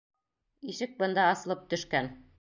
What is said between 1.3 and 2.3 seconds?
асылып төшкән.